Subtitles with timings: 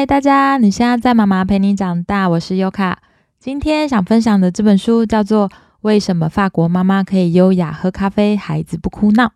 [0.00, 0.56] 嗨，大家！
[0.56, 3.00] 你现在在妈妈陪你长大，我是优卡。
[3.38, 5.46] 今天想分享的这本书叫做
[5.82, 9.26] 《为什么法国妈妈可以优雅喝咖啡，孩子不哭闹》。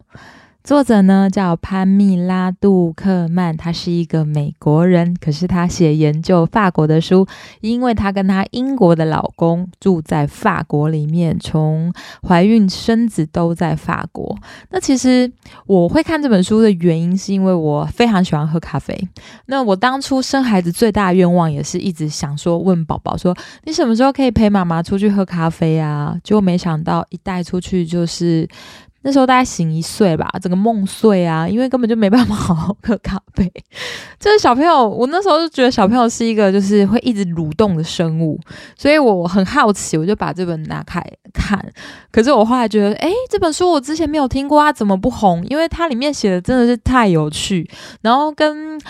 [0.65, 7.27] 作者呢叫潘蜜拉杜克曼，他是一个美国人，可是他写研究法国的书，
[7.61, 11.93] 因为他跟他英国的老公住在法国里面，从
[12.27, 14.35] 怀孕生子都在法国。
[14.71, 15.31] 那其实
[15.67, 18.99] 我会看这本书的原因，是因为我非常喜欢喝咖啡。
[19.45, 26.17] 那我当初生孩子最大的愿望，也是一直想说问宝宝说，你什么时候可以陪妈妈出去喝咖啡啊？
[26.25, 28.49] 结果没想到一带出去就是。
[29.05, 33.53] 那时候大概醒一岁吧，整个梦碎啊，因为根本就没办法好好喝咖啡。
[34.19, 38.41] 就是小朋友，我那时候就觉得小朋友是一个就是会一直蠕动的生物，
[38.77, 41.05] 所以我很好奇，我就把这本拿开
[41.35, 41.63] 看。
[42.11, 45.45] 可是我后来觉得，哎，这本书我之前没有听过，它怎么不红？
[45.49, 47.69] 因为它里面写的真的是太有趣，
[48.01, 48.81] 然后跟。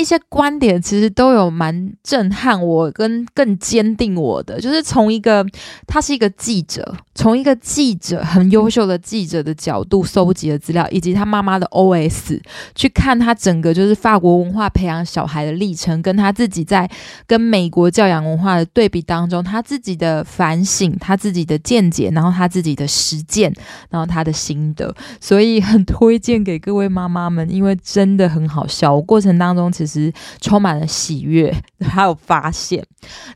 [0.00, 5.46] 一些观点其实都有蛮震撼我，跟更坚定我的，就是从一个
[5.86, 12.40] 他是一个记者，从一个记者很优秀的记者的角度搜集的资料，以及他妈妈的 OS
[12.74, 16.90] 去看他整个就是法国文化培养小孩的历程，跟他自己在
[17.26, 23.52] 跟美国教养文化的对比当中，他自己的反省，他自己的见解，然后他自己的实践，
[23.90, 29.89] 然后他的心得，所以很推荐给各位妈妈们，因为真的很好笑，过程当中其实。
[29.90, 31.52] 是充满了喜悦，
[31.82, 32.84] 还有发现。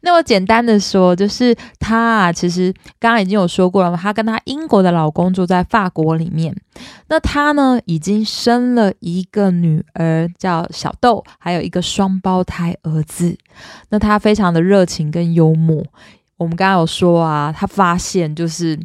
[0.02, 6.54] 那我简单的说，就是她啊，其实刚刚已经有说过了嘛，她跟她英国的老公住在法国里面。
[7.08, 13.36] 那她呢，已经生了一个女儿，叫小豆，还有一个双胞胎儿子。
[13.88, 15.84] 那她非常的热情跟幽默。
[16.36, 18.78] 我们刚刚有说啊，她发现就是。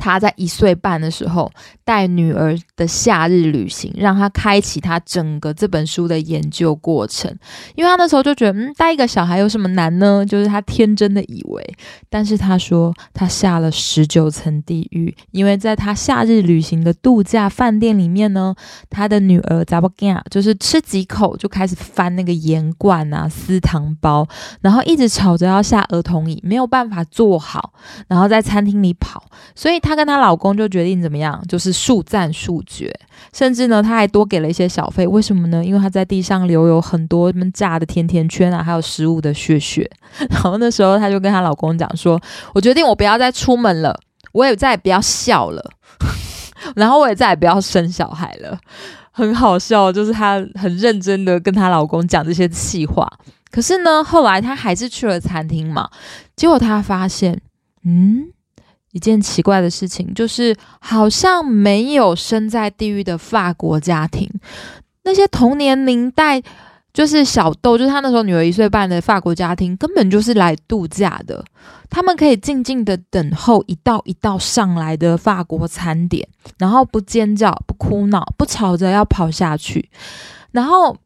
[0.00, 1.52] 他在一岁半的时候
[1.84, 7.30] 带女儿的夏日旅行，让他开启他整个这本书的研究过程。
[7.74, 10.24] 因为他那时候就觉得，嗯，带一个小孩有什么难呢？
[10.24, 11.76] 就是他天真的以为。
[12.08, 18.54] 但是他说，他下了十九层地狱，因为在他夏日旅行的度假饭店里面呢，
[18.88, 24.26] 他的女儿 z a b g a 就是吃几口就开始翻那个盐罐啊、撕糖包，
[24.62, 27.74] 然后一直吵着要下儿童椅，没有办法坐好，
[28.08, 29.22] 然后在餐厅里跑，
[29.54, 29.89] 所以他。
[29.90, 32.94] 她跟她老公就决定怎么样，就是速战速决，
[33.32, 35.04] 甚至呢，她还多给了一些小费。
[35.04, 35.64] 为什么呢？
[35.64, 39.90] 因为她在地上留有很多他们炸的甜甜圈啊，还有食物的血血。
[40.30, 42.20] 然后那时候，她就跟她老公讲说
[42.54, 43.98] ：“我决定我不要再出门了，
[44.30, 45.70] 我也再也不要笑了，
[46.76, 48.56] 然后我也再也不要生小孩了。”
[49.10, 53.10] 很好笑，就是她很认真的跟她老公讲这些气话。
[53.50, 55.90] 可是呢，后来她还是去了餐厅嘛，
[56.36, 57.40] 结果她发现，
[57.82, 58.28] 嗯。
[58.92, 64.28] 一件奇怪的事情，就是好像没有生在地狱的法国家庭，
[65.04, 66.42] 那些同年龄代，
[66.92, 71.44] 就是小豆，就是他那时候女儿一岁半的法国家庭，根本就是来度假的。
[71.88, 79.88] 他们可以静静的等候一道一道上来的法国餐点，然后不尖叫、不哭闹、不吵着要跑下去。
[80.52, 80.96] 然后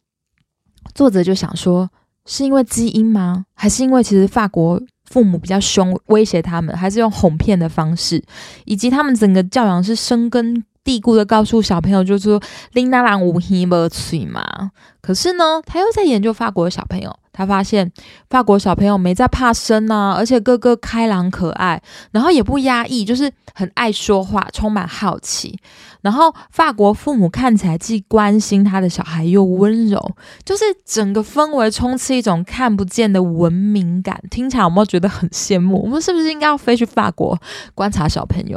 [0.94, 1.91] 作者就想说，
[2.27, 3.44] 是因为基因吗？
[3.55, 4.81] 还是因为其实法国？
[5.05, 8.23] 父母比较凶，威胁他们，还是用哄骗的方式，
[8.65, 12.41] 以及他们整个教养是生根蒂固的，告诉小朋友就是说
[12.72, 14.71] 琳达兰无黑不脆嘛。
[15.00, 17.19] 可是呢，他又在研究法国的小朋友。
[17.37, 17.91] 他发现
[18.31, 25.59] 法国小朋友没在怕生啊，而且个个开朗可爱，然后也不压抑，就是很爱说话，充满好奇。
[26.00, 30.12] 然后法国父母看起来既关心他的小孩又温柔，
[30.44, 34.23] 就是整个氛围充斥一种看不见的文明感。
[34.31, 35.83] 听起来有没有觉得很羡慕？
[35.83, 37.37] 我们是不是应该要飞去法国
[37.75, 38.56] 观察小朋友？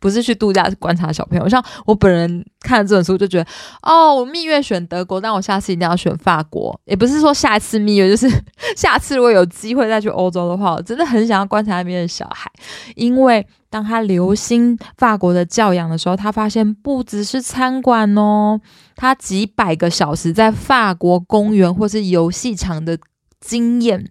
[0.00, 1.48] 不是去度假，是观察小朋友。
[1.48, 3.46] 像我本人看了这本书，就觉得
[3.82, 6.78] 哦，我蜜月选德国，但我下次一定要选法国。
[6.86, 8.28] 也不是说下一次蜜月，就是
[8.76, 12.50] 下次如果有机会再去欧洲的话，我真的很想要观察那边的小孩。
[12.96, 18.60] 因为当他留心法国的教养的时候，他发现不只是餐馆哦，
[18.96, 22.98] 他几百个小时在法国公园或是游戏场的。
[23.40, 24.04] 经验，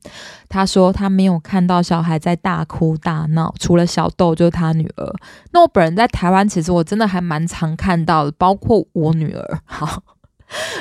[0.50, 5.14] 他说他没有看到小孩在大哭大闹，除了小豆就是他女儿。
[5.52, 9.60] 那我本人在台湾，其实我真的还蛮常看到的，包括我女儿。
[9.66, 10.04] 好，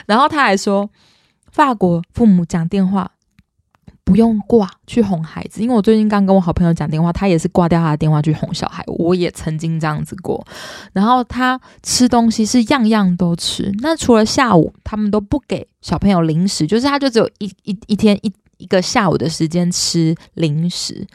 [0.06, 0.88] 然后他还说，
[1.52, 3.10] 法国父母讲电话
[4.08, 8.82] 不用挂去哄孩子，因为我最近刚跟我好朋友讲电话，他也是挂掉他的电话去哄小孩。
[8.86, 10.42] 我也曾经这样子过。
[10.94, 18.32] 然后他吃东西是样样都吃，那除了下午他们都不给小朋友零食，就是他就只有一一一天一。
[18.58, 21.06] 一个下午的时间吃零食。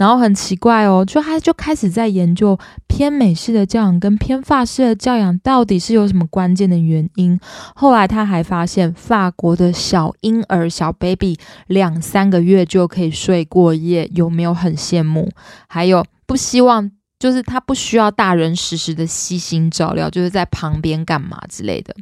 [0.00, 7.38] 然后很奇怪哦，就他就开始在研究偏美式的教养跟偏法式的教养到底是有什么关键的原因。
[7.74, 15.28] 后来他还发现，法国的小婴儿小 baby 两三个月就可以睡过夜，有没有很羡慕？
[15.68, 21.94] 还有不希望，就是他不需要大人时时的悉心照料，就是在旁边干嘛之类的。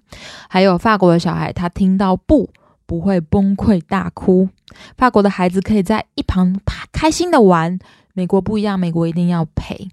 [0.48, 2.48] 还有法国的小孩，他听到不。
[2.86, 4.48] 不会崩溃大哭。
[4.96, 6.58] 法国的孩子可以在一旁
[6.92, 7.78] 开心的玩。
[8.14, 9.88] 美国不一样，美国一定要陪。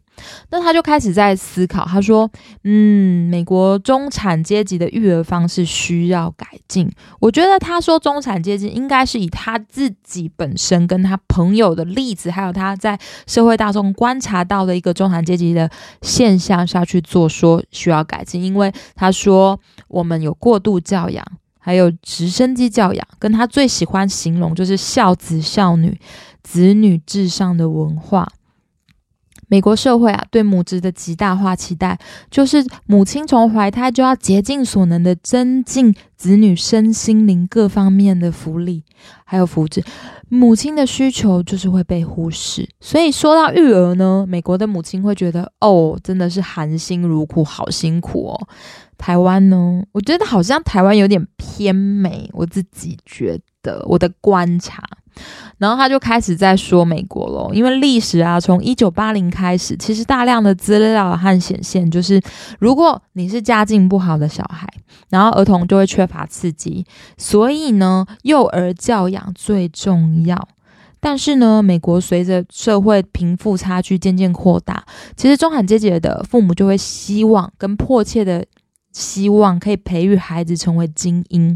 [0.50, 2.28] 那他就开始在思考，他说
[2.66, 6.92] ：“嗯，美国中产阶级的育儿方式需要改进。”
[7.22, 15.70] 我觉得他说中产阶级应该是以他自己本身跟他朋友的例子，还有他在社会大众观察到的一个中产阶级的
[16.02, 21.24] 现象下去做说需要改进，因为他说我们有过度教养。
[21.66, 26.00] 还有直升机教养，跟他最喜欢形容就是孝子孝女、
[26.44, 28.32] 子女至上的文化。
[29.48, 31.98] 美国社会啊，对母职的极大化期待，
[32.30, 38.84] 就是母亲从怀胎就要竭尽所能的增进子女身心灵各方面的福利，
[39.24, 39.86] 还有福祉。
[40.28, 42.68] 母亲的需求就是会被忽视。
[42.80, 48.48] 所以说到育儿呢，美国的母亲会觉得，哦，真的是含辛茹苦，好辛苦哦。
[48.98, 54.84] 台湾呢，我觉得好像台湾有点偏美，我自己觉得我的观察。
[55.58, 62.22] 然后他就开始在说美国咯，因为历史啊，从一九八零开始，其实大量的资料和显现，就是
[62.60, 64.68] 如果你是家境不好的小孩，
[65.10, 66.86] 然后儿童就会缺乏刺激，
[67.18, 70.48] 所以呢，幼儿教养最重要。
[71.00, 74.84] 但是呢，美国随着社会贫富差距渐渐扩大，
[75.16, 78.46] 其实中产阶级的父母就会希望跟迫切的。
[78.96, 81.54] 希望可以培育孩子成为精英，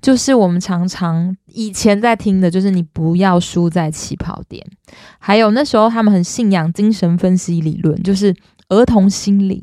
[0.00, 4.66] 就是我们常常以前在听的，就是你不要输在起跑点。
[5.18, 8.34] 还有那时候他们很信仰精神分析理论，就是
[8.70, 9.62] 儿童心理，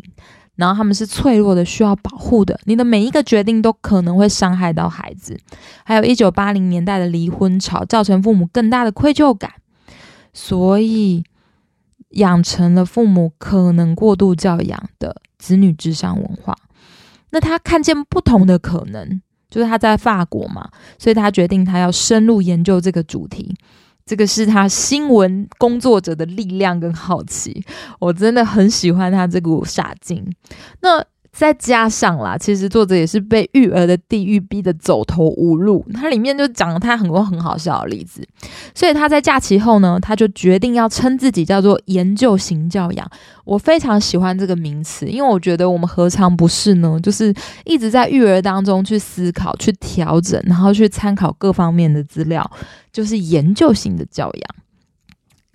[0.57, 2.59] 然后他们是脆弱的，需要保护的。
[2.65, 5.35] 你的每一个决定都可能会伤害到孩子。
[5.83, 9.53] 还有一九八零年代的离婚潮，造成父母更大的愧疚感，
[10.33, 11.23] 所以
[12.09, 16.55] 养成了父母可能过度教养的子女至上文化。
[17.31, 23.55] 那他看见不同的可能，就是他在法国嘛，所以他决定他要深入研究这个主题。
[24.05, 27.65] 这个是他新闻工作者的力量跟好奇，
[27.99, 30.25] 我真的很喜欢他这股傻劲。
[30.81, 31.03] 那。
[31.37, 35.85] 再加上啦，其实作者也是被育儿的地狱逼得走投无路。
[35.93, 38.27] 他里面就讲了他很多很好笑的例子，
[38.73, 43.07] 所以他在假期后呢，他就决定要称自己叫做研究型教养。
[43.45, 46.99] 我非常喜欢这个名词，因为我觉得我们何尝不是呢？
[47.03, 47.31] 就是
[47.65, 52.49] 一直在育儿当中去思考、去调整，然后去参考各方面的资料，
[52.91, 54.55] 就是研究型的教养。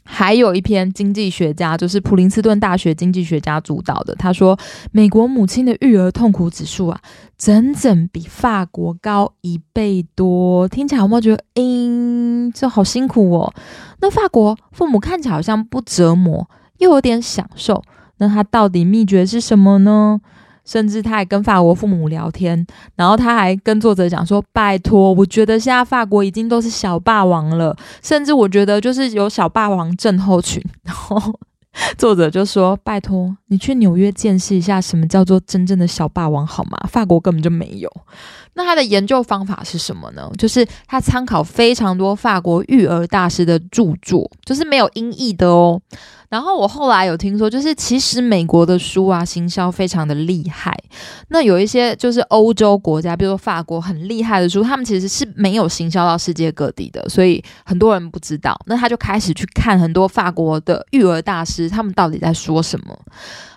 [0.05, 4.15] 还有一篇经济学家，就是普林斯顿大学经济学家主导的。
[4.17, 4.59] 他说，
[4.91, 7.01] 美国母亲的育儿痛苦指数啊，
[7.39, 10.67] 整整比法国高一倍多。
[10.69, 13.55] 听起来有没有觉得，嗯，这好辛苦哦？
[14.01, 17.83] 那法国父母看起来好像不折磨，又有点享受。
[18.19, 20.21] 那他到底秘诀是什么呢？
[20.65, 22.67] 甚至他还跟法国父母聊天，
[22.97, 31.21] 然后他还跟作者讲说：“拜托，我觉得现在法国已经都是小霸王了，甚至我觉得就是有小霸王症候群。”然后
[31.97, 36.79] 作者就说：“拜托，你去纽约见识一下什么叫做真正的小霸王好吗？
[36.91, 37.91] 法国根本就没有。”
[38.55, 40.31] 那他的研究方法是什么呢？
[40.37, 45.81] 就是他参考非常多法国育儿大师的著作，就是没有音译的哦。
[46.29, 50.75] 然后我后来有听说，就是其实美国的书啊，行销非常的厉害。
[51.29, 58.59] 那有一些就是欧洲国家，比如说法国很厉害的书，他们其实是没有行销到世界各地的，所以很多人不知道。
[58.67, 62.99] 那他就开始去看很多法国的育儿大师，他们到底在说什么，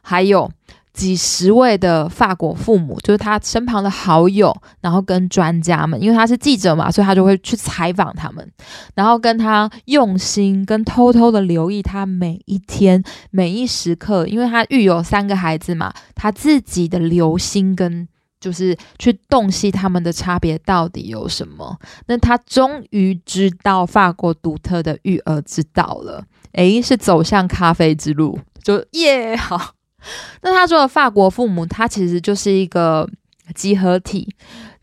[0.02, 0.52] 还有。
[0.96, 8.50] 几十位的法国父母，就是他身旁的好友，然后跟专家们，因为他是记者嘛，所以他就会去采访他们，
[8.94, 18.08] 然后跟他用心跟偷偷的留意他每一天每一时刻，因为他育有三个孩子嘛，他自己的留心跟
[18.40, 21.78] 就是去洞悉他们的差别到底有什么。
[22.08, 26.24] 那他终于知道法国独特的育儿之道了，
[26.56, 29.74] 诶，是走向咖啡之路，就耶好。
[30.44, 33.10] 那他说的法国父母，他其实就是一个
[33.56, 34.28] 集合体。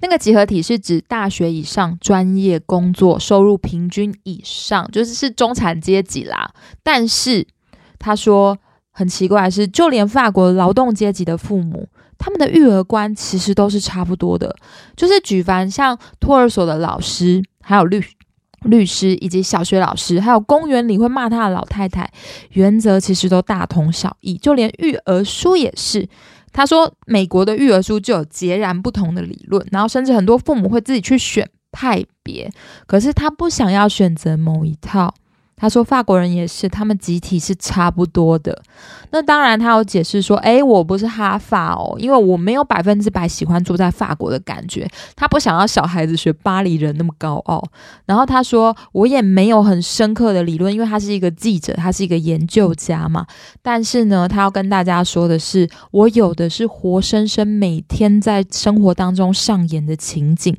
[0.01, 6.51] 那个集合体是指大学以上专业工作，收入平均以上，就是是中产阶级啦。
[6.83, 7.47] 但是
[8.01, 8.59] 他说
[8.91, 11.89] 很奇怪的是，就连法国劳动阶级的父母，
[12.19, 14.53] 他们的育儿观其实都是差不多的。
[14.97, 18.05] 就是举凡像托儿所的老师，还有律
[18.65, 22.11] 律师以及小学老师，还有公园里会骂他的老太太，
[22.51, 24.37] 原则其实都大同小异。
[24.37, 26.09] 就连育儿书也是，
[26.53, 32.51] 他说美国的育儿书就有截然不同的理论，然后甚至很多父母会自己去选派别，
[32.87, 35.15] 可是他不想要选择某一套。
[35.63, 38.61] 他说：“法国人也是，他们集体是差不多的。
[39.13, 47.63] 那当然，他有解释说：‘诶，我不是哈法哦，因为我没有百分之百喜欢住在法国的感觉。’他不想要小孩子学巴黎人那么高傲。
[48.07, 53.25] 然后他说：‘我也没有很深刻的理论，因为他是一个记者，他是一个研究家嘛。
[53.63, 60.57] 但是呢，他要跟大家说的是，我有的是活生生每天在生活当中上演的情景。’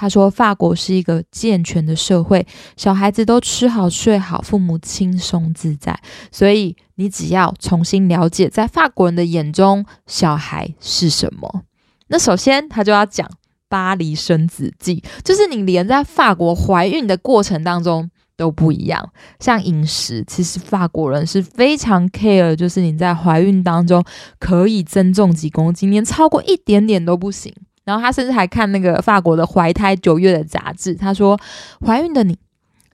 [0.00, 5.98] 他说：“法国是一个健全的社会，小孩子都吃好睡好，父母轻松自在。
[6.30, 11.62] 所以你只要重新了解，在法国人的眼中，小孩是什么。
[12.06, 13.28] 那首先他就要讲
[13.68, 19.10] 巴黎生子记，就是你连在法国怀孕的过程当中都不一样。
[19.40, 24.04] 像饮食，其实法国人是非常 care，就是你在怀孕当中
[24.38, 27.52] 可以增重几公斤，连超过一点点都不行。”
[27.88, 30.94] 然后他甚至还看那个法国的怀胎九月的杂志。
[30.94, 31.40] 他说
[31.80, 32.36] ：“怀孕的你，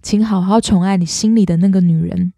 [0.03, 2.33] 请好好宠爱你心里的那个女人。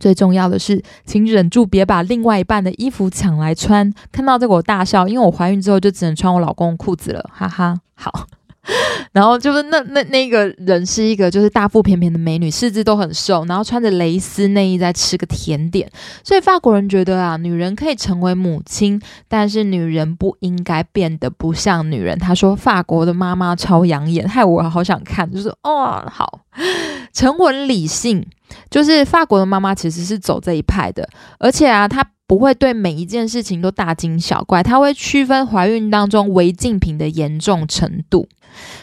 [0.00, 7.28] 最重要的是，请忍住别把另外一半的衣服抢来穿。”看到这个我大笑，因为我怀孕之后就只能穿我老公裤子了。
[7.30, 8.26] 哈哈，好。
[9.12, 15.90] 然后就是那那那个人是一个就是大腹便便的美女，四肢都很瘦，然后穿着蕾丝内衣在吃个甜点。
[16.24, 22.18] 所以法国人觉得啊，女人可以成为母亲，但是女人不应该变得不像女人。
[22.18, 26.40] 他说法国的妈妈超养眼，害我好想看，就是哦好
[27.12, 28.26] 沉稳理性，
[28.68, 31.08] 就是法国的妈妈其实是走这一派的，
[31.38, 32.04] 而且啊她。
[32.28, 38.26] 不会对每一件事情都大惊小怪，他会区分怀孕当中违禁品的严重程度。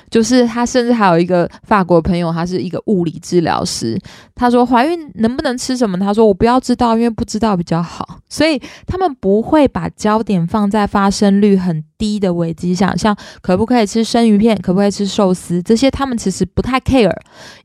[0.09, 3.99] 就是他甚至还有一个法国朋友，他是一个物理治疗师。
[4.35, 5.97] 他说怀孕能不能吃什么？
[5.97, 8.19] 他说我不要知道，因为不知道比较好。
[8.29, 17.15] 所以他们不会把焦点放在发生率很低的危机上，像可不可以吃生鱼片，可不可以吃寿司这些，他们其实不太 care，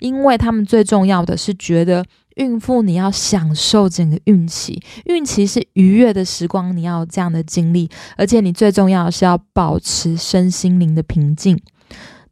[0.00, 2.04] 因为他们最重要的是觉得。
[2.36, 11.60] 孕妇，你要享受整个孕期，孕期是愉悦的时光，你要有这样的经历，而且你最重要的是要保持身心灵的平静。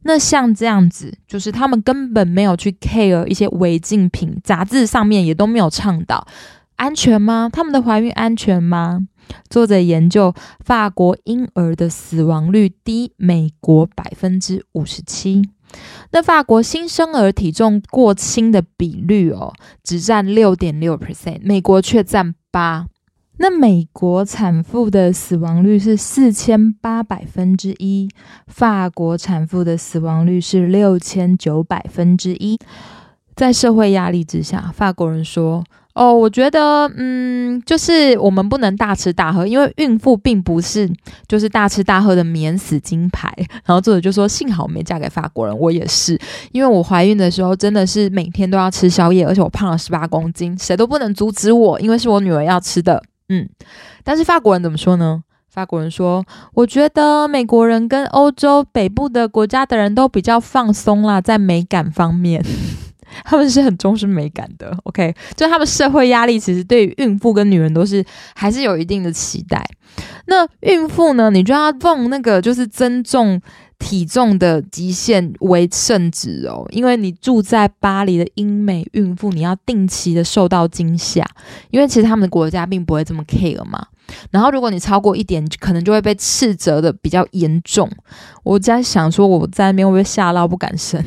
[0.07, 6.25] 那像这样子，就是他们根本没有去 care 一些违禁品，杂志上面也都没有倡导
[6.77, 7.49] 安全吗？
[7.51, 9.01] 他们的怀孕安全吗？
[9.49, 10.33] 作者研究
[10.63, 15.41] 法国婴儿的死亡率低美国百分之五十七。
[16.11, 22.87] 那法国新生儿体重过轻的比率哦，只占六点六 percent，美国却占八。
[23.37, 28.09] 那美国产妇的死亡率是四千八百分之一，
[28.47, 32.59] 法国产妇的死亡率是六千九百分之一。
[33.35, 35.63] 在社会压力之下，法国人说。
[35.93, 40.87] 哦，我觉得，嗯，就是我们不能大吃大喝，因为孕妇并不是
[41.27, 43.33] 就是大吃大喝的免死金牌。
[43.65, 46.15] 然后作者就说，幸好我没嫁给法国人，我也是，
[46.51, 53.01] 因为我怀孕的时候真的是每天都要吃宵夜，而且我胖了十八公斤，谁都不能阻止我，因为是我女儿要吃的。
[53.29, 53.49] 嗯，
[54.03, 55.23] 但是法国人怎么说呢？
[55.49, 62.45] 法国人说，我觉得美国人跟欧洲北部的国家的人都比较放松啦，在美感方面。
[63.25, 68.03] 他们是很重视美感的，OK，就他们社会压力其实对于孕妇跟女人都是
[68.35, 69.63] 还是有一定的期待。
[70.25, 73.41] 那孕妇呢，你就要奉那个就是增重
[73.79, 81.25] 体重的极限为圣旨哦，因为你住在巴黎的英美孕妇，你要定期的受到惊吓，
[81.71, 83.87] 因为其实他们的国家并不会这么 care 嘛。
[84.31, 87.89] 然后如果你超过一点，可能就会被斥责的比较严重。
[88.43, 91.03] 我在想说，我在那边会不会吓到不敢生？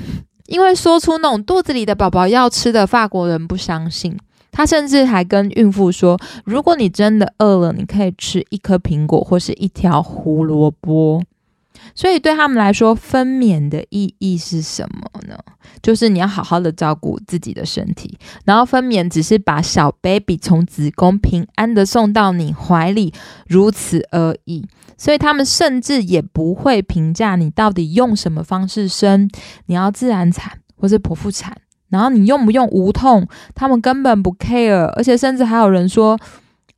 [0.51, 4.19] 因为说出那种肚子里的宝宝要吃的，法国人不相信。
[4.51, 11.23] 他甚至还跟孕妇说：“如果你真的饿了，你可以吃一颗苹果或是一条胡萝卜。”
[11.95, 15.39] 所以对他们来说，分娩的意义是什么呢？
[15.81, 23.15] 就是你要好好的照顾自己的身体，然后分娩只是把小 baby 从子宫平安的送到你怀里，
[23.47, 24.67] 如此而已。
[25.01, 29.31] 所以他们甚至也不会评价你到底用什么方式生，
[29.65, 31.57] 你要自然产或是剖腹产，
[31.89, 34.85] 然后你用不用无痛，他们根本不 care。
[34.89, 36.19] 而且甚至还有人说，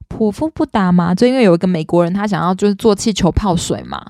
[0.08, 4.00] 剖腹不打麻醉，因为有一个美国人他想要就是做气球泡水嘛。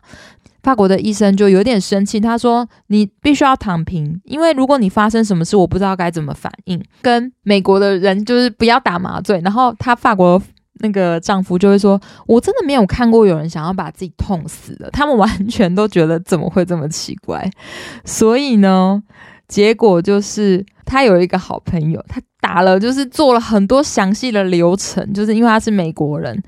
[0.63, 10.41] 法国的医生就有点生气，他说：“你必须要躺平，因为如果你发生什么事，我不知道该怎么反应。”跟美国的人就是不要打麻醉，然后他法国
[10.81, 17.49] 那个丈夫就会说：“我真的没有看过有人想要把自己痛死的。”他们完全都觉得怎么会这么奇怪，
[18.05, 19.03] 所以呢，
[19.47, 26.43] 结果就是他有一个好朋友，他打了，就是做了很多详细的流程，就是因为他是美国人。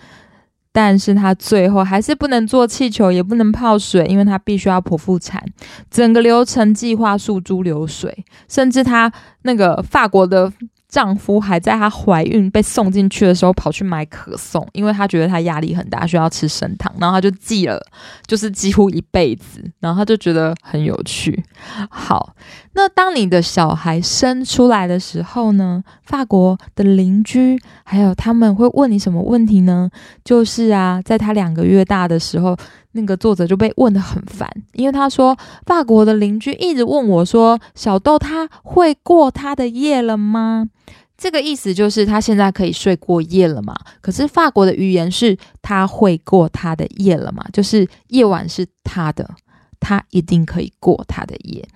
[0.73, 5.41] 但是他最后还是不能做气球，也不能泡水，因为他必须要剖腹产，
[5.89, 9.13] 整个流程计划诉诸流水，甚至他
[9.43, 10.53] 那个法国的。
[10.95, 17.85] 丈夫还在她怀孕被送进去的时候跑去买可颂，因为她觉得她压力很大，需要吃升糖，然后她就记了，
[18.29, 21.43] 就是几乎一辈子，然后她就觉得很有趣。
[21.91, 22.37] 好，
[22.75, 25.83] 那当你的小孩生出来的时候呢？
[26.03, 29.91] 法国的邻居还有他们会问你什么问题呢？
[30.25, 32.57] 就是啊，在他两个月大的时候。
[32.97, 40.69] 那个作者就被问的很烦，因为他说法国的邻居一直问我说：“小豆他会过他的夜了吗？”
[41.19, 43.75] 这个意思就是他现在可以睡过夜了嘛？
[44.01, 47.45] 可是法国的语言是他会过他的夜了嘛？
[47.53, 49.29] 就是夜晚是他的，
[49.81, 51.67] 他一定可以过他的夜。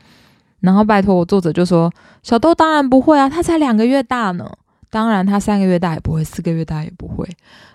[0.61, 1.91] 然后拜托我作者就说
[2.23, 4.51] ：“小豆当然不会啊，他才两个月大呢，
[4.91, 7.29] 当然他三个月大也不会，四个月大也不会，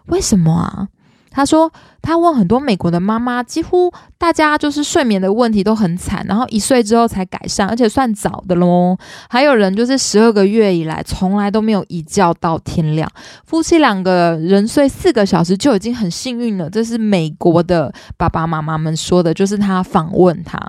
[0.08, 0.88] 为什么啊？”
[1.36, 8.96] 他说，他问很多美国的妈妈，几乎大家就是睡眠的问题都很惨，然后一岁之后才改善，而且算早的喽。
[9.28, 13.10] 还有人就是十二个月以来从来都没有一觉到天亮，
[13.46, 16.70] 夫妻两个人睡四个小时就已经很幸运了。
[16.70, 20.60] 这是美国的爸爸妈妈们说的，就是他访问他。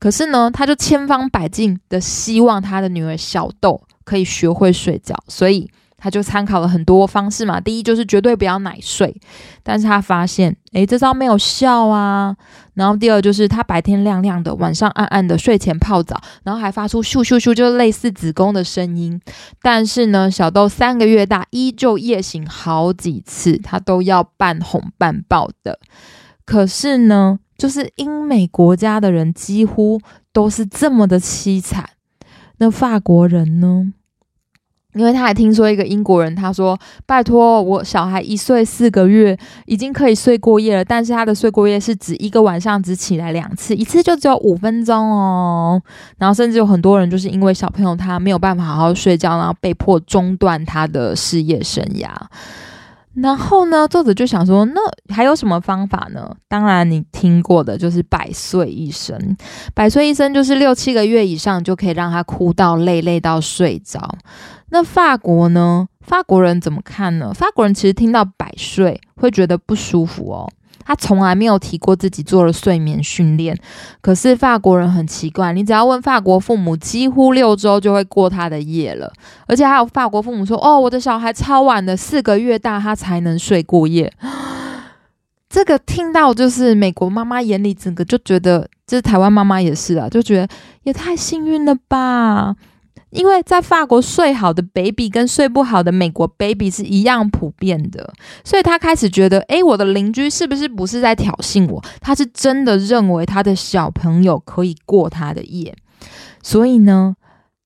[0.00, 5.70] 可是呢，他就千方百计的希望他的女儿小豆可以学会睡觉，所以。
[6.02, 9.14] 他就参考了很多方式嘛，第一就是绝对不要奶睡，
[9.62, 12.34] 但是他发现，诶，这招没有效啊。
[12.72, 19.20] 然后第二就是他白天亮亮的，晚上暗暗的，睡前泡澡，然后还发出咻咻咻，就类似子宫的声音。
[19.60, 25.78] 但是呢，小豆三个月大，依旧夜醒好几次，他都要半哄半抱的。
[26.46, 30.00] 可是呢，就是英美国家的人几乎
[30.32, 31.90] 都是这么的凄惨，
[32.56, 33.92] 那法国人呢？
[34.94, 36.76] 因为他还听说一个英国人，他说
[37.06, 45.80] ：“拜托，我小孩一岁四个月，已经可以睡过夜了，但是他的睡过夜是指一个晚上只起来两次，一次就只有五分钟哦。
[46.16, 52.08] 然后甚至有很多人就是因为小朋友他没有办法好好睡觉，然后被迫中断他的事业生涯。”
[53.14, 54.80] 然后呢，作者就想说，那
[55.12, 56.34] 还有什么方法呢？
[56.48, 59.36] 当然，你听过的就是百岁一生。
[59.74, 64.16] 百岁一生就是六七个月以上就可以让他哭到累，累到睡着。
[64.68, 65.88] 那法国呢？
[66.00, 67.32] 法国人怎么看呢？
[67.34, 70.50] 法国人其实听到百岁会觉得不舒服哦。
[70.84, 73.56] 他从来没有提过自己做了睡眠训练，
[74.00, 79.12] 可是法国人很奇怪，你只要问法国父母，几乎六周就会过他的夜了。
[79.46, 84.12] 而且还有法国父母说：“哦，我的小孩超晚的，四个月大他才能睡过夜。
[85.50, 90.48] ”这个听到就是美国妈妈眼里整个就觉得，这台湾妈妈也是啊，就觉得
[90.84, 92.54] 也太幸运了吧。
[93.10, 98.12] 因为在法国睡好的 baby 跟睡不好的美国 baby 是一样普遍的，
[98.44, 101.82] 所以他开始觉得，诶，我的邻居是不是不是在挑衅我？
[102.00, 105.74] 他是真的认为他的小朋友可以过他的夜，
[106.42, 107.16] 所以呢，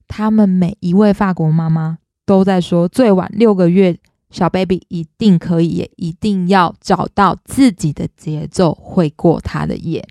[0.07, 3.95] 他们每一位法国妈妈都在说，最晚六个月
[4.31, 10.03] 小 baby 一定可以，也一定要找到自己的节奏会过他的夜。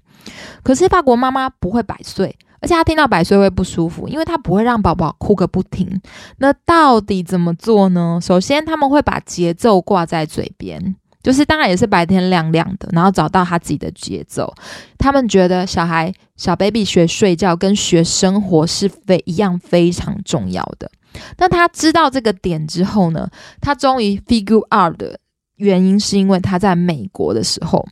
[0.62, 2.36] 可是法国妈妈不会百岁。
[2.64, 6.00] 而且他听到百岁会不舒服，因为他不会让宝宝哭个不停。
[6.38, 8.18] 那到底怎么做呢？
[8.22, 14.50] 首先，他们会把节奏挂在嘴边，就是当然也是白天亮亮的，然后找到他自己的节奏。
[14.96, 20.90] 他们觉得小孩小 baby 学睡觉跟学生活是非一样非常重要的。
[21.36, 23.28] 那他知道这个点之后呢，
[23.60, 25.18] 他终于 figure out 的
[25.56, 27.86] 原因是因为他在美国的时候。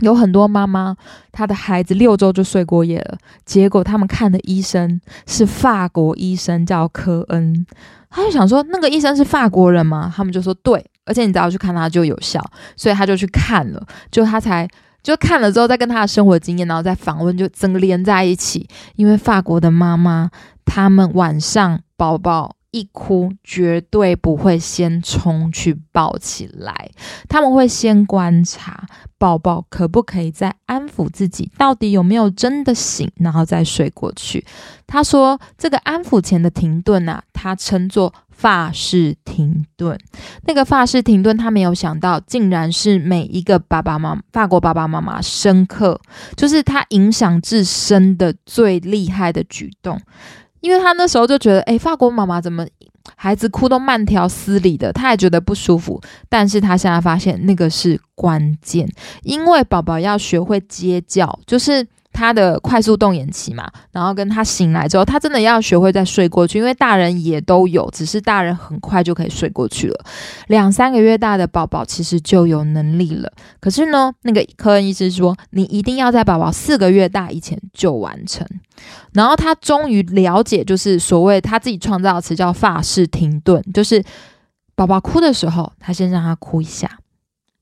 [0.00, 0.96] 有很多妈妈，
[1.32, 7.66] 她的孩子六周就睡过夜了，结果他们看的医生是法国医生，叫科恩。
[8.10, 10.12] 他就想说，那个医生是法国人吗？
[10.14, 12.44] 他们就说对，而且你只要去看他就有效，
[12.76, 14.68] 所以他就去看了，就他才
[15.02, 18.68] 就看了之后，再跟他的生活经验，然后再访问，就整个连在一起。
[18.96, 20.30] 因为法国的妈妈，
[20.64, 22.56] 他们晚上宝宝。
[22.70, 26.90] 一哭绝对不会先冲去抱起来，
[27.28, 28.86] 他们会先观察
[29.18, 34.44] 宝宝可不可以再安抚自己，到底有没有真的醒，然后再睡过去。
[34.86, 39.98] 他说这个安抚前的停顿啊，他称作法式停顿。
[40.46, 46.00] 那个法式停顿，他没有想到，竟然是每一个爸爸妈妈，法国爸爸妈妈深刻，
[46.36, 50.00] 就是他影响至深的最厉害的举动。
[50.60, 52.66] 因为他那时候就觉得，哎，法国妈妈怎么
[53.16, 56.00] 孩子哭都慢条斯理的，他也觉得不舒服。
[56.28, 58.88] 但是他现在发现那个是关键，
[59.22, 61.86] 因为宝宝要学会接叫，就是。
[62.20, 70.04] 他的快速动眼期嘛，然后跟他醒来之后，他真的要学会再睡过去，因为大人也都有，只是大人很快就可以睡过去了。
[70.48, 78.46] 两三个月大的宝宝其实就有能力了，可是呢，那个科恩医师说，你一定要在宝宝四个月大以前就完成。
[79.14, 84.04] 然后他终于了解，就是所谓他自己创造的词叫法式停顿，就是
[84.74, 86.98] 宝宝哭的时候，他先让他哭一下，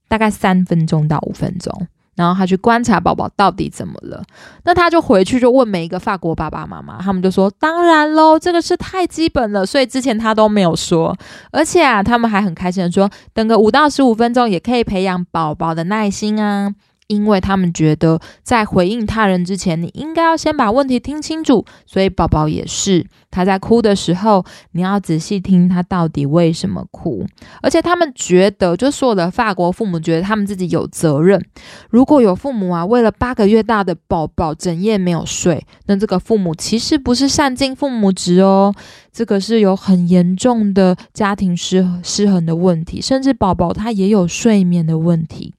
[0.08, 1.86] 大概三分钟到五分钟。
[2.18, 4.20] 然后他去观察宝宝到底怎么了，
[4.64, 11.16] 那他就回去就问每一个法国爸爸妈妈，他们就说：“当然喽，这个是太基本了，所以之前他都没有说。
[11.52, 16.74] 而且啊，他们还很开心的说，等个五到十五分钟也可以培养宝宝的耐心啊。”
[17.08, 21.64] 因为他们觉得，在回应他人之前，你应该要先把问题听清楚。
[21.86, 27.26] 所以宝宝也是，他在哭的时候，你要仔细听他到底为什么哭。
[27.62, 31.42] 而且他们觉得，就所有的法国父母觉得他们自己有责任。
[31.90, 38.74] 如果有父母啊，为了八个月大的宝宝整夜没有睡，那这个父母其实不是善尽父母职哦，
[39.10, 45.54] 这个是有很严重的家庭失失衡的问题，甚至宝宝他也有睡眠的问题。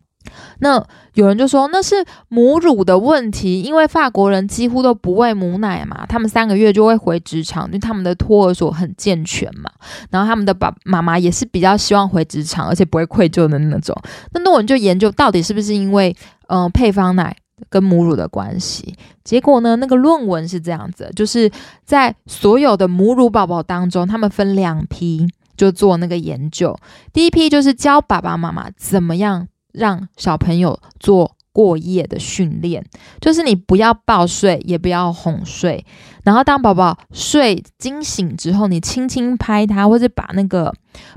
[0.59, 1.95] 那有人就说那是
[2.27, 9.69] 母乳的问题，因为法国人几乎都不喂母奶嘛，他们三个月就会回职场，因为他们的托儿所很健全嘛。
[10.09, 13.95] 然后他们的爸妈妈也是比较希望回职场，而且不会愧疚的那种。
[14.33, 16.15] 那论文就研究到底是不是因为
[16.47, 17.35] 嗯配方奶
[17.69, 18.95] 跟母乳的关系。
[19.23, 21.51] 结果呢，那个论文是这样子，就是
[21.83, 26.75] 在所有的母乳宝宝当中，他们分两批就做那个研究。
[27.11, 29.47] 第一批就是教爸爸妈妈怎么样。
[29.79, 32.85] 让小朋友做过夜的训练，
[33.21, 35.85] 就是你不要抱睡，也不要哄睡，
[36.29, 40.71] 然后当宝宝睡惊醒之后，你轻轻拍他，或者把那个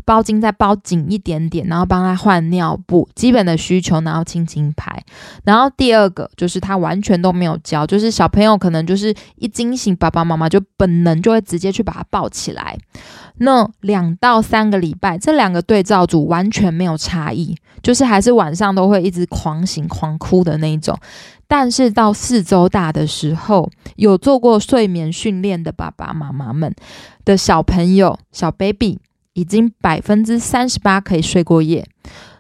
[0.06, 5.04] 包巾再包紧一点点，然后帮他换尿布，基本的需求，然后轻轻拍。
[5.44, 12.78] 然后第二个就是他完全都没有教，就是小朋友可能就是一惊醒，爸爸妈妈就本能就会直接去把他抱起来。
[13.36, 20.98] 那两到三个礼拜，这两个对照组完全没有差异，就是还是晚上都会一直狂醒狂哭的那一种。
[21.46, 26.74] 但是到四周大的时候，有做过睡眠训练的爸爸妈妈们
[27.24, 28.98] 的小朋友小 baby
[29.32, 31.86] 已经百分之三十八可以睡过夜，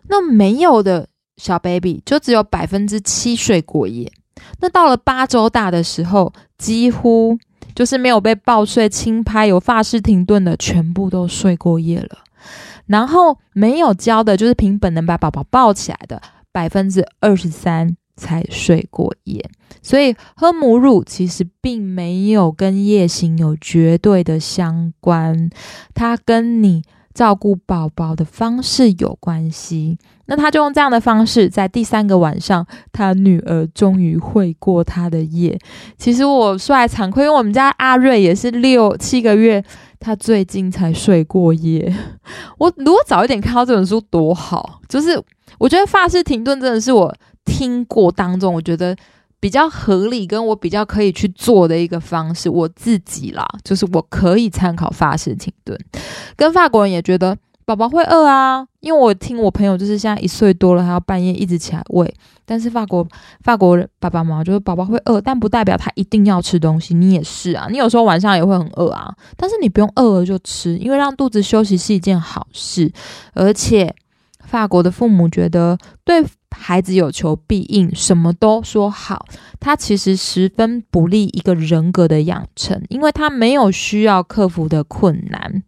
[0.08, 4.10] 那没有的小 baby 就只有百分之七睡过夜。
[4.60, 7.38] 那到了八周大的时候，几乎。
[7.74, 12.18] 就是没有被抱睡、轻拍、有发式停顿的，全部都睡过夜了。
[12.84, 16.20] 然后没有教的，就是凭本能把宝宝抱起来的，
[16.52, 19.44] 百分之二十三才睡过夜。
[19.82, 25.50] 所以喝母乳其实并没有跟夜醒有绝对的相关，
[25.94, 26.82] 它跟你。
[27.14, 35.58] 照顾宝宝的方式有关系，那他就用这样的方式，在第三个晚上，他女儿终于会过他的夜。
[35.98, 39.62] 其实我说来惭愧，因为我们家阿瑞也是六七个月，
[40.00, 41.94] 他最近才睡过夜。
[42.56, 45.22] 我如果早一点看到这本书多好，就是
[45.58, 48.96] 我觉得发式停顿真的是我听过当中，我觉得。
[49.42, 55.76] 比较合理，跟我比较可以去做的一个方式，我自己啦，就是我可以参考法式停顿。
[56.36, 62.14] 跟法国人也觉得宝宝会饿啊，因为我听我朋友就是现在一岁多了，还要半夜一直起来喂。
[62.44, 63.04] 但是法国
[63.40, 66.94] 法国人爸爸妈妈就是宝宝会饿，但不代表他一定要吃东西。
[66.94, 72.92] 你也是啊，你有时候晚上也会很饿啊，但是你不用饿了就吃，因为让肚子休息是一件好事，
[73.34, 73.92] 而且。
[74.44, 79.26] 法国的父母觉得对孩子有求必应，什么都说好，
[79.58, 85.62] 他其实十分不利一个人格的养成，因为他没有需要克服的困难。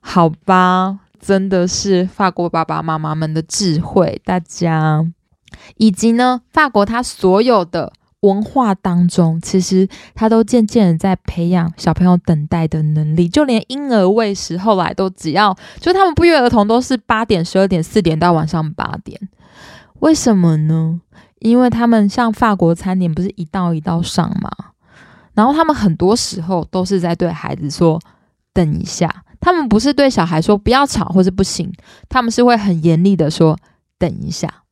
[0.00, 5.06] 好吧，真的是法国爸爸妈妈们的智慧，大家
[5.76, 7.92] 以及呢，法国他所有的。
[8.22, 19.20] 文化当中，其实他都渐渐的在培养小朋友等待的能力，就连婴儿喂食，后来都只要就他们不约而同都是八点、十二点、四点到晚上八点，
[20.00, 21.00] 为什么呢？
[21.40, 24.50] 因为他们像法国餐点不是一道一道上吗？
[25.34, 28.00] 然后他们很多时候都是在对孩子说
[28.52, 31.72] 等一下，他们不是对小孩说不要吵或是不行，
[32.08, 33.56] 他们是会很严厉的说
[33.98, 34.62] 等一下。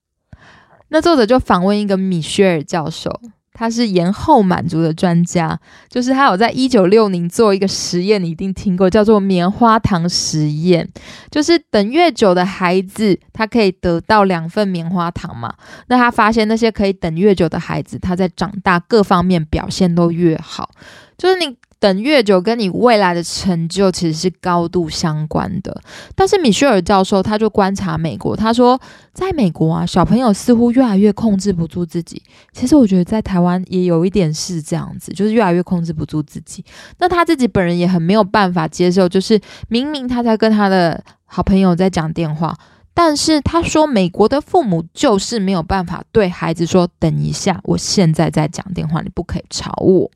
[0.88, 3.20] 那作者就访问一个米歇尔教授。
[3.58, 10.86] 他是延后满足的专家，就是他有在一九六零做一个实验，你一定听过，叫做棉花糖实验。
[11.30, 15.54] 就是等越久的孩子，他可以得到两份棉花糖嘛？
[15.86, 20.70] 那他发现那些可以等越久的孩子，他在长大各方面表现都越好。
[21.16, 25.82] 就是你等越久，跟你未来的成就其实是高度相关的。
[26.14, 28.80] 但是米歇尔教授他就观察美国，他说，
[29.12, 32.22] 在美国啊，小朋友似乎越来越控制不住自己。
[32.52, 36.64] 其实我觉得在台湾也有一点是这样子，就是越来越控制不住自己。
[36.98, 42.56] 那他自己本人也很没有办法接受，就是明明他在跟他的好朋友在讲电话。
[42.94, 50.10] 但是他说，美国的父母就是没有办法对孩子说：“等一下，我现在在讲电话，你不可以吵我。”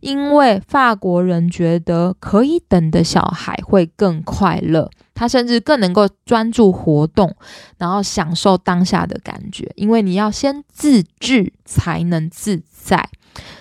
[0.00, 7.34] 因为法国人觉得可以等的小孩会更快乐，他甚至更能够专注活动，
[7.78, 9.70] 然后享受当下的感觉。
[9.76, 13.08] 因为你要先自制，才能自在。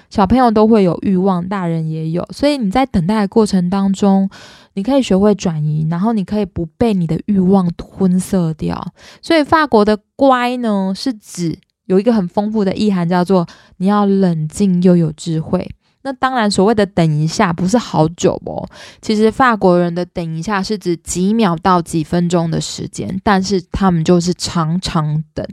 [0.09, 4.29] 小朋友都会有欲望，大人也有，所以你在等待的过程当中。
[4.75, 8.93] 你可以学会转移，然后你可以不被你的欲望吞噬掉。
[9.21, 13.45] 所以法国的乖呢，是指有一个很丰富的意涵，叫做
[13.77, 15.69] 你要冷静又有智慧。
[16.01, 18.65] 那当然，所谓的等一下不是好久哦。
[19.01, 25.45] 其实法国人的等一下是指几秒到几分钟的时间，但是他们就是常常等，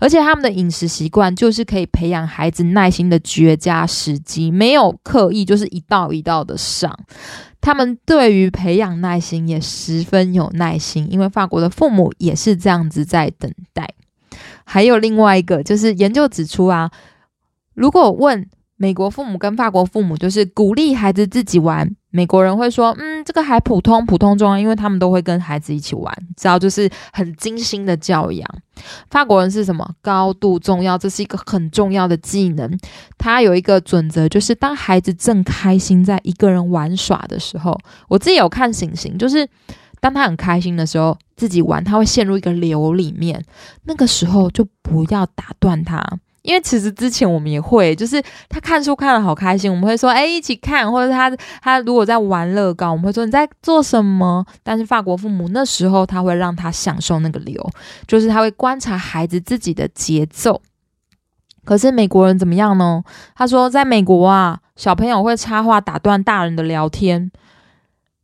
[0.00, 6.98] 而且他们的饮食习惯就是可以培养孩子耐心的绝佳时机，没有刻意就是一道一道的上。
[7.60, 13.88] 他们对于培养耐心也十分有耐心，因为法国的父母也是这样子在等待。
[14.64, 16.90] 还有另外一个，就是研究指出啊，
[17.74, 18.48] 如果问。
[18.82, 21.88] 美国父母跟法国父母就是鼓励孩子自己玩。
[22.10, 28.44] 美国人会说：“嗯，这个还普通，普通重要，因为他们都会跟孩子一起玩，知道就是很精心的教养。”
[29.08, 29.88] 法国人是什么？
[30.02, 32.76] 高度重要，这是一个很重要的技能。
[33.16, 39.48] 他有一个准则，就是当孩子正开心在一个人玩耍的时候，我自己有看醒醒，就是
[40.00, 43.40] 当他很开心的时候，自己玩，他会陷入一个流里面，
[43.84, 46.04] 那个时候就不要打断他。
[46.42, 54.44] 因为其实之前我们也会，就是他看书看的好开心，我们会说，哎，一起看，或者他他如果在玩乐高，我们会说你在做什么？
[54.62, 57.64] 但是法国父母那时候他会让他享受那个流，
[58.08, 60.60] 就是他会观察孩子自己的节奏。
[61.64, 63.04] 可是美国人怎么样呢？
[63.36, 67.30] 他说，在美国啊，小朋友会插话打断大人的聊天，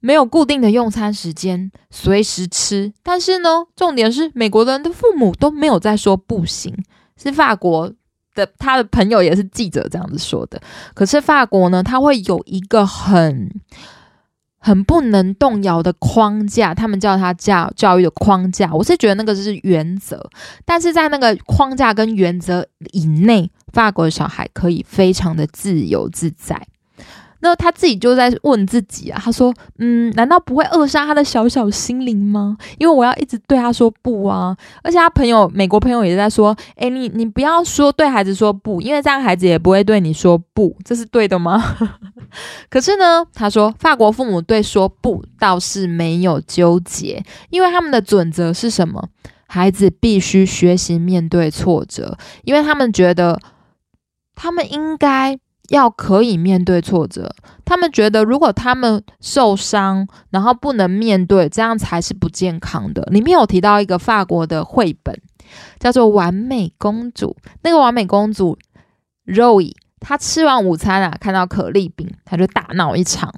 [0.01, 2.93] 没有固定的用餐时间，随时吃。
[3.05, 6.77] 但是呢，重点是美国人的父母都没有在说不行，
[7.17, 7.93] 是法国。
[8.39, 10.61] 的他的朋友也是记者这样子说的，
[10.95, 13.51] 可是法国呢，他会有一个很
[14.61, 18.73] 很不能动摇的框架，他们叫他教教育的框架。
[18.73, 20.25] 我是觉得那个是原则，
[20.65, 26.67] 但是在那个框架跟原则以内，法国的小孩可以非常的自由自在。
[27.41, 32.57] 那他自己就在问自己啊，他说：“嗯，难道不会扼杀他的小小心灵吗？
[32.79, 41.77] 因为我要一直对他说不啊，而且他朋友美国朋友也在说，哎，你你不要说对孩子说不，因为这样孩子也不会对你说不，这是对的吗？
[42.69, 49.09] 可是呢，他说法国父母对说不倒是没有纠结，因为他们的准则是什么？
[49.47, 53.41] 孩子必须学习面对挫折，因为他们觉得
[54.35, 63.03] 他们应该。”要可以面对挫折，他们觉得如果他们受伤，然后不能面对，这样才是不健康的。
[63.11, 65.15] 里面有提到一个法国的绘本，
[65.79, 67.37] 叫做《完美公主》。
[67.63, 68.57] 那个完美公主
[69.27, 73.35] Roy，她吃完午餐啊，看到可丽饼，她就大闹一场。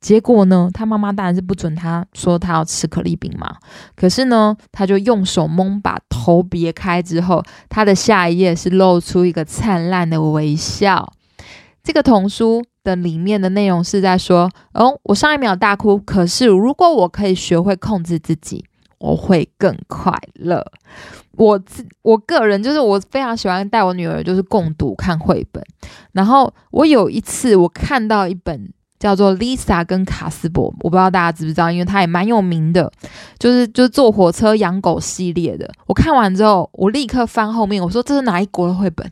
[0.00, 3.54] 结果呢，她妈妈当然是不准她说她要吃可丽饼嘛。
[3.94, 11.12] 可是呢，她就用手蒙把头别开之后，她的下一页是露出一个灿烂的微笑。
[11.82, 18.64] 这个童书的里面的内容是在说，哦，我上一秒大哭，可是如果我可以学会控制自己，
[18.98, 20.64] 我会更快乐。
[21.32, 25.64] 我自我个人就是我非常喜欢带我女儿就是共读看绘本，
[26.12, 28.72] 然后我有一次我看到一本。
[29.02, 32.88] 叫做 Lisa 跟卡斯伯，我不知道大家知不知道，因为他也蛮有名的，
[33.36, 35.68] 就是就是坐火车养狗系列的。
[35.88, 39.04] 我看完之后，我立刻翻后面，我说这是哪一国的绘本？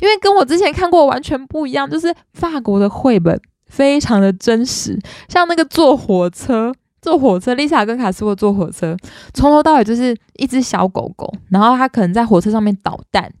[0.00, 4.98] 因为跟我之前看过完全不一样，就是法国的绘本非常的真实。
[5.28, 8.96] 像那个坐火车， 坐火车，Lisa 跟卡斯伯坐火车，
[9.32, 13.32] 从头到尾就是一只小狗狗，然后它可能在火车上面捣蛋，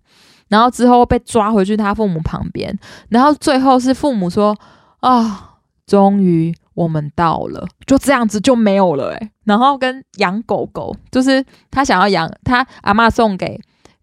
[0.46, 4.56] 然后之后被抓回去他父母旁边，然后最后是父母说
[5.00, 5.46] 啊。
[5.88, 9.30] 终于我们到了，就这样子就没有了诶。
[9.44, 13.58] 然后跟养狗狗，就是他想要养他阿妈送给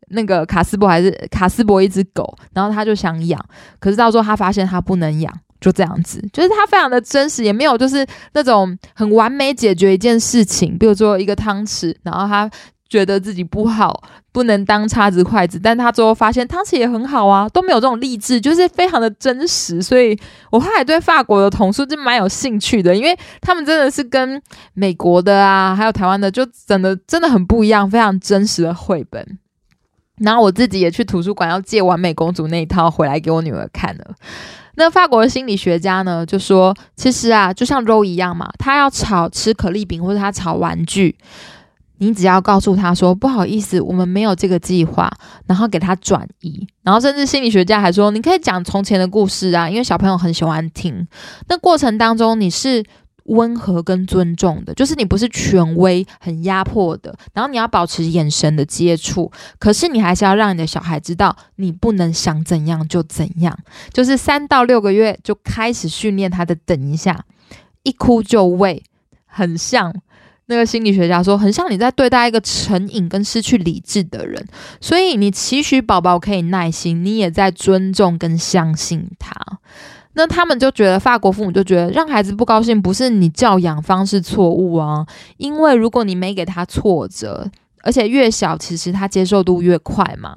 [0.10, 3.40] 那个卡斯伯还是卡斯伯一只狗，然后他就想养，
[3.80, 12.50] 可是到时候他发现他不能养，就这样子，就是他非常的真实，也没有就是那种很完美解决一件事情，比如说一个汤匙，然后他
[12.90, 14.04] 觉得自己不好。
[14.36, 19.82] 不能当叉子筷子，但他最后发现汤匙也很好啊，都没有这种励志，就是非常的真实。
[19.82, 20.14] 所以
[20.52, 24.42] 我后来对法国的童书就蛮有兴趣的，因为他们真的是跟
[24.74, 29.40] 美国的啊，还有台湾的，就真的真的很不一样，非常真实的绘本。
[30.18, 34.16] 然后我自己也去图书馆要借完美公主那一套回来给我女儿看了。
[34.76, 41.16] 那法国的心理学家呢就说，其实啊，就像 Ro 一样嘛，他要吵吃可丽饼或者他吵玩具。
[41.98, 45.12] 你只要告诉他说不好意思，我们没有这个计划，
[45.46, 51.08] 然后给他转移，然后甚至心理学家还说你可以讲从前的故事啊，因为小朋友很喜欢听。
[51.48, 52.84] 那过程当中你是
[53.26, 63.58] 温和跟尊重的，就是你不是权威、很压迫的，然后你要保持眼神的接触，可是你还是要让你的小孩知道你不能想怎样就怎样，
[63.92, 67.26] 就是三到六个月就开始训练他的等一下，
[67.84, 68.84] 一哭就喂，
[69.26, 69.92] 很像。
[70.48, 74.46] 那个心理学家说，很像你在对待一个成瘾跟失去理智的人，
[74.80, 79.34] 所以你期许宝宝可以耐心，你也在尊重跟相信他。
[80.14, 85.06] 那他们就觉得，法国父母就觉得，让孩子不高兴不是你教养方式错误啊，
[85.38, 87.50] 因为如果你没给他挫折。
[87.86, 90.36] 而且越小，其实他接受度越快嘛。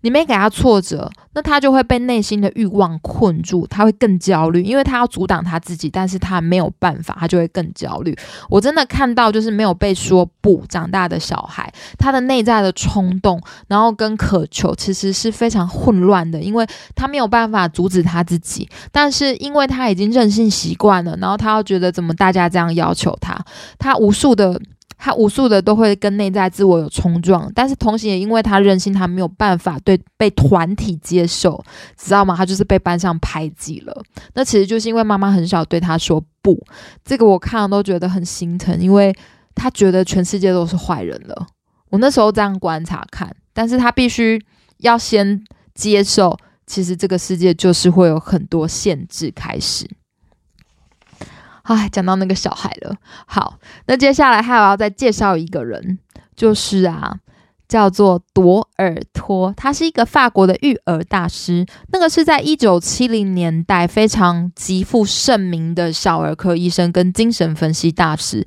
[0.00, 8.16] 你没给他挫折，那他就会被内心的欲望困住，他会更焦虑，因为他要阻挡他自己，但是他没有办法，他就会更焦虑。
[8.48, 23.36] 我真的看到，就是没有被说不长大的小孩，他的内在的冲动，然后跟渴求，其实是非常混乱的，因为他没有办法阻止他自己，但是因为他已经任性习惯了，然后他又觉得怎么大家这样要求他，
[23.80, 24.60] 他无数的。
[24.98, 31.64] 他无数的都会跟内在自我有冲撞，但是同时也因为他任性，他没有办法对被团体接受，
[31.96, 32.34] 知道吗？
[32.36, 34.02] 他就是被班上排挤了。
[34.34, 36.60] 那其实就是因为妈妈很少对他说不，
[37.04, 39.14] 这个我看了都觉得很心疼，因为
[39.54, 41.46] 他觉得全世界都是坏人了。
[41.90, 44.38] 我那时候这样观察看，但是他必须
[44.78, 45.42] 要先
[45.74, 49.88] 接受，其实这个世界就是会有很多限制开始。
[51.74, 52.94] 哎，讲到那个小孩了。
[53.26, 55.98] 好，那接下来还有要再介绍一个人，
[56.34, 57.16] 就是啊，
[57.68, 61.66] 叫做朵尔托，他是一个法国的育儿大师。
[61.92, 68.46] 那个是在一九七零年代非常极负盛名的小儿科医生跟精神分析大师。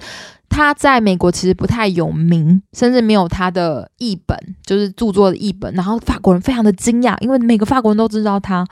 [0.50, 5.74] 他在美国其实不太有名，甚至没有他的译本，就是著作的译本。
[5.76, 8.66] 然后法国人非常的惊讶，因为每个法国人都知道他。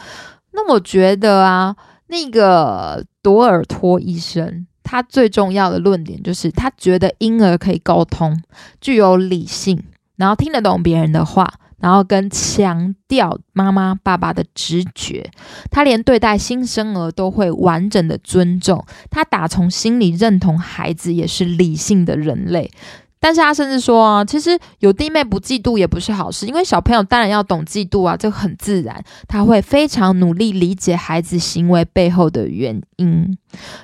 [0.54, 1.76] 那我觉得啊。
[2.10, 8.41] 那个朵尔托医生，他最重要的论点就是，他觉得婴儿可以沟通，
[8.82, 9.82] 具有理性，
[10.17, 15.30] 然后听得懂别人的话，然后跟强调妈妈、爸爸的直觉。
[15.69, 22.72] 他连对待新生儿都会完整的尊重，他打从心里认同孩子也是理性的人类。
[23.20, 29.04] 但是他甚至说啊，其实有弟妹不嫉妒也不是好事，因为小朋友当然要懂嫉妒啊，这个很自然。
[29.28, 33.38] 他会非常努力理解孩子行为背后的原因，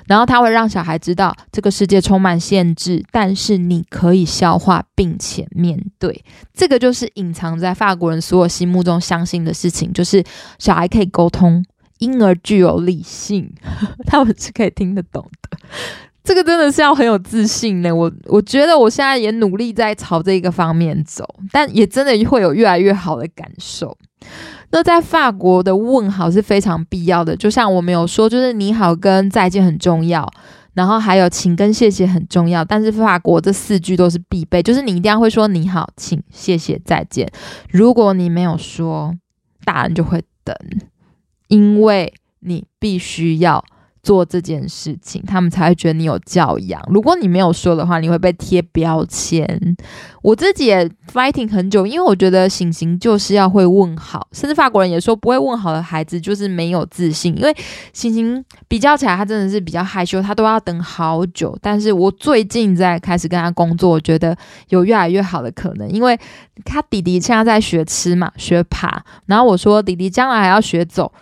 [0.06, 6.24] 然后他会让小孩知道这个世界充满限制，但是你可以消化并且面对。
[6.54, 10.24] 这个就是隐藏在法国人所有心目中相信的事情，就是
[10.58, 11.62] 小孩可以沟通，
[11.98, 13.52] 婴儿具有理性，
[14.06, 15.58] 他们是可以听得懂的。
[16.26, 17.94] 这个真的是要很有自信呢。
[17.94, 23.96] 我我觉得我现在也努力在朝这个方面走，但也真的会有越来越好的感受。
[24.70, 30.28] 那在法国的问好是非常必要的，就像我们有说，就是你好跟再见很重要，
[30.74, 32.64] 然后还有请跟谢谢很重要。
[32.64, 37.30] 但是法国这四句都是必备，就是你一定要会说你好、请、谢谢、再见。
[37.70, 39.14] 如果你没有说，
[39.64, 40.56] 大人就会等，
[41.46, 43.64] 因为你必须要。
[44.06, 46.80] 做这件事情，他们才会觉得你有教养。
[46.88, 49.76] 如果你没有说的话，你会被贴标签。
[50.22, 57.36] 我自己也 fighting 很久，因为我觉得醒醒就是要会问好，甚至法国人也说不会问好的孩子就是没有自信。
[57.36, 57.52] 因为
[57.92, 61.58] 醒醒比较起来，他真的是比较害羞，他都要等好久。
[61.60, 64.36] 但是我最近在开始跟他工作，我觉得
[64.68, 66.16] 有越来越好的可能，因为
[66.64, 71.12] 他弟弟现在在学吃嘛，学爬，然后我说弟弟将来还要学走，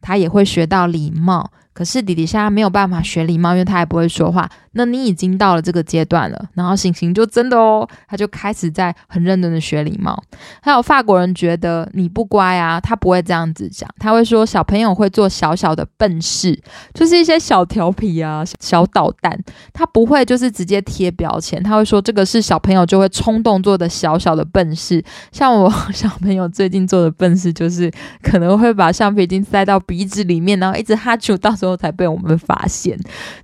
[0.00, 1.50] 他也会学到礼貌。
[1.80, 4.46] 可是弟弟现在没有办法学礼貌，因为他还不会说话。
[4.72, 10.22] 那你已经到了这个阶段了，然后醒醒就真的哦，他就开始在很认真的学礼貌。
[10.62, 16.56] 还有法国人觉得你不乖啊，他不会这样子讲，他会说小朋友会做小小的笨事，
[16.94, 19.36] 就是一些小调皮啊、小捣蛋，
[19.72, 25.04] 他不会就是直接贴标签，他会说这个是小朋友就会冲动做的小小的笨事。
[25.32, 27.90] 像我小朋友最近做的笨事，就是
[28.22, 32.96] 可能会把橡皮筋塞到鼻子里面，然后一直哈啾，到时候才被我们发现。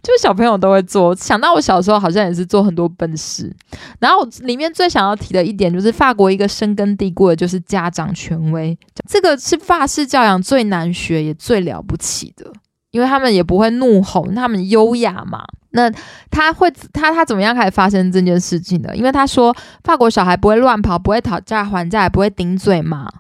[0.03, 1.16] 就小朋友都会做。
[1.17, 3.55] 想到我小时候好像也是做很多笨事。
[3.99, 12.53] 然后里面最想要提的一点就是，法国一个深根蒂固的就是家长权威，这个是法式教养最难学也最了不起的，
[12.91, 15.45] 因为他们也不会怒吼，他们优雅嘛。
[15.71, 15.91] 那
[16.31, 18.97] 他会他他怎么样开始发生这件事情的？
[18.97, 19.55] 因为他说
[19.85, 23.11] 法国小孩不会乱跑，不会讨价还价，也不会顶嘴嘛。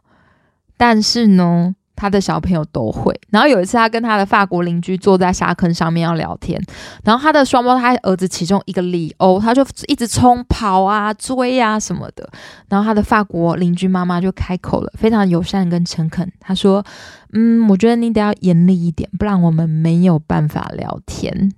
[0.78, 3.18] 但是呢，他的小朋友都会。
[3.30, 6.62] 然后有一次，他跟他的法国邻居坐在沙坑上面要聊天，
[7.02, 12.28] 然后他的双胞胎儿子其中一个里欧，他就一直冲跑啊、追啊什么的。
[12.68, 16.84] 然后他的法国邻居妈妈就开口了，非常友善跟诚恳，他说
[17.32, 21.52] ：“嗯，我觉得你得要严厉一点，不然我们没有办法聊天。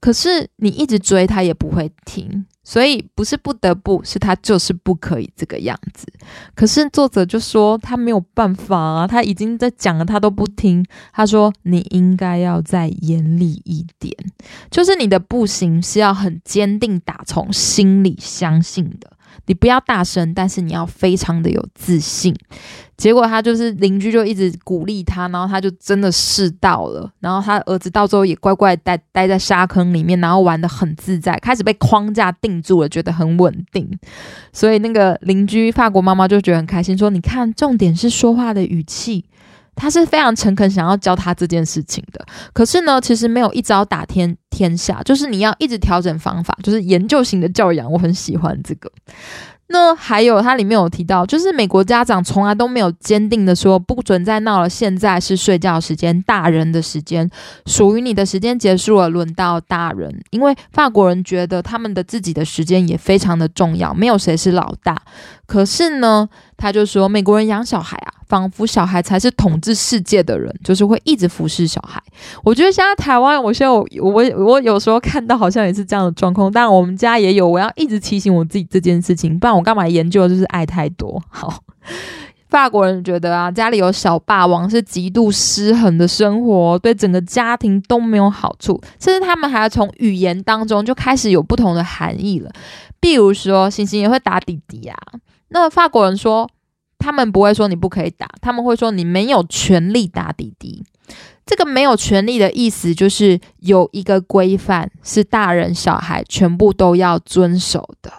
[0.00, 6.06] 可是你一直追他也不会停。”所以不是不得不，是他就是不可以这个样子。
[6.54, 10.86] 可是作者就说他没有办法啊，他已经在讲了，他都不听。
[11.12, 14.14] 他说你应该要再严厉一点，
[14.70, 19.10] 就是你的不行是要很坚定，打从心里相信的。
[19.46, 22.34] 你不要大声，但是你要非常的有自信。
[22.96, 27.10] 结果他就是邻居就一直鼓励他，然后他就真的试到了。
[27.20, 33.88] 然后他儿子到最后也乖乖待待在沙坑里面，然后玩的很自在，开始被框架定住了，觉得很稳定。
[34.52, 39.24] 所以那个邻居法国妈妈就觉得很开心，说：“你看，重点是说话的语气。”
[39.80, 42.22] 他是非常诚恳，想要教他这件事情的。
[42.52, 47.90] 可是呢，其实没有一招打天天下，就是你要一直调整方法，就是研究型的教养。
[47.90, 48.92] 我很喜欢这个。
[49.72, 57.30] 那还有，它里面有提到，就是美国家长从来都没有坚定的说不准再闹了，现在是睡觉时间，大人的时间，
[57.66, 60.12] 属于你的时间结束了，轮到大人。
[60.30, 65.00] 因为法国人觉得他们的自己的时间也非常的重要，没有谁是老大。
[65.46, 66.28] 可是呢，
[66.60, 68.14] 他就说美国人养小孩啊。
[68.30, 72.00] 仿佛小孩才是统治世界的人，就是会一直服侍小孩。
[72.44, 80.28] 我觉得现在台湾，我现在我我我有时候看到好像也是这样的状况，但我们家也有，我要一直提醒我自己这件事情，不然我干嘛研究？
[80.28, 81.20] 就是爱太多。
[81.28, 81.64] 好，
[82.48, 92.48] 法国人觉得啊，家里有小霸王是极度失衡的生活，对整个家庭都没有好处，甚至他们还要从语言当中就开始有不同的含义了。
[93.00, 94.96] 比如说，星星也会打弟弟啊。
[95.50, 96.48] 那法国人说。
[97.02, 100.84] 他们不会说你不可以打，他们会说你没有权利打弟弟。
[101.46, 108.12] 这个没有权利的意思就是有一个规范是大人小孩全部都要遵守的，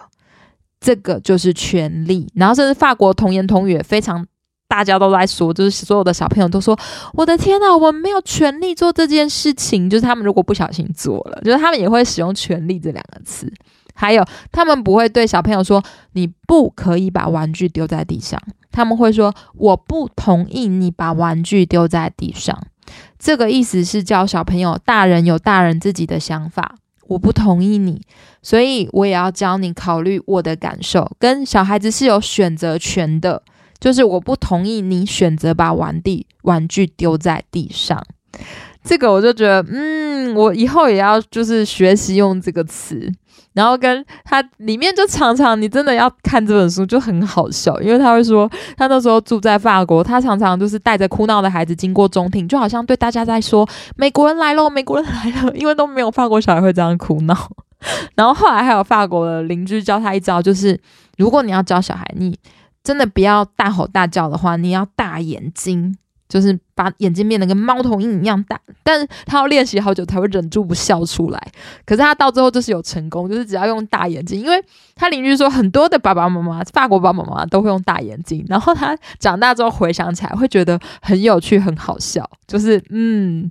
[0.80, 2.28] 这个就是权利。
[2.34, 4.26] 然后甚至法国童言童语非常，
[4.66, 6.76] 大家都在说，就是所有的小朋友都说
[7.14, 13.46] ：“我的天呐，我没有权利做这件事情。”就是他们如果不小心做了，就是他们也会使用“权利”这两个词。
[13.94, 15.82] 还有，他们不会对小朋友说
[16.12, 18.40] ：“你不可以把玩具丢在地上。”
[18.72, 22.58] 他们会说：“我不同意你把玩具丢在地上。”
[23.18, 26.74] 这个意思是教小朋友，大人有大人自己的想法，
[27.06, 28.00] 我不同意你，
[28.42, 31.10] 所以我也要教你考虑我的感受。
[31.18, 33.42] 跟小孩子是有选择权的，
[33.78, 38.02] 就是我不同意你选择把玩地玩具丢在地上。
[38.82, 43.12] 这个我就觉得，嗯，我以后也要就是学习用这个词，
[43.54, 57.36] 然后跟他里面就常常你真的要看这本书就很好笑，因为他会说他那时候住在法国，他常常就是带着哭闹的孩子经过中庭，就好像对大家在说美国人来了，美国人来了，因为都没有法国小孩会这样哭闹。
[58.14, 60.80] 然后后来还有法国的邻居教他一招，就是
[61.18, 62.38] 如果你要教小孩，你
[62.84, 65.96] 真的不要大吼大叫的话，你要大眼睛。
[66.32, 71.38] 就是把眼睛变得跟猫头鹰一样大，但是他要练习好久才会忍住不笑出来。
[71.84, 74.64] 可是他到最后就是有成功，就是只要用大眼睛，因为
[74.94, 78.42] 他邻居说很多的爸爸妈妈，法国爸爸妈妈都会用大眼睛。
[78.48, 82.26] 然后他长大之后回想起来，会觉得很有趣、很好笑。
[82.46, 83.50] 就是嗯，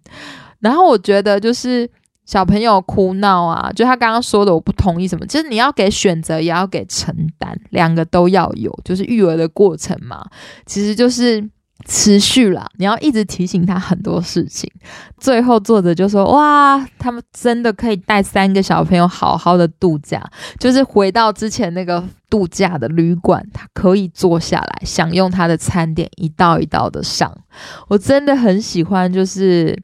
[0.59, 1.87] 然后我觉得就是
[2.25, 10.25] 小朋友哭闹啊，就他刚刚说的，我不同意什么，就是你要给选择，也要给承担，两个都要有，就是育儿的过程嘛，
[10.65, 11.47] 其实就是。
[11.85, 14.69] 持续了，你要一直提醒他很多事情。
[15.17, 20.23] 最后作者就说：“哇，他们真的可以带三个小朋友好好的度假，
[20.59, 27.35] 就是回到之前那个度假的旅馆，他可以坐下来享用他的餐点，一道一道的上。
[27.87, 29.77] 我真的很喜欢，就是。”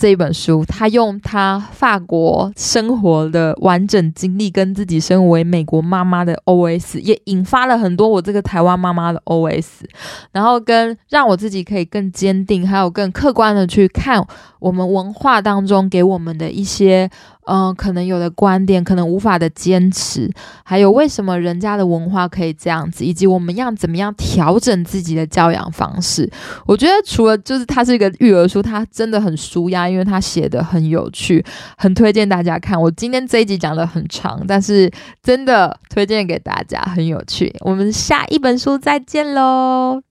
[0.00, 9.66] 这一本书，他用他法国生活的完整经历，跟自己身为美国妈妈的 OS，也引发了很多我这个台湾妈妈的 OS，
[10.32, 14.26] 然后跟让我自己可以更坚定，还有更客观的去看
[14.58, 17.10] 我们文化当中给我们的一些
[17.52, 20.30] 嗯，可能有的观点可能无法的坚持，
[20.62, 26.30] 还有为什么人家的文化可以这样子，以及我们要怎么样调整自己的教养方式。
[26.64, 31.44] 我觉得除了就是它是一个育儿书，它真的很舒压，因为它写的很有趣，
[31.76, 32.80] 很推荐大家看。
[32.80, 34.88] 我今天这一集讲的很长，但是
[35.20, 37.52] 真的推荐给大家，很有趣。
[37.62, 40.09] 我们下一本书再见喽。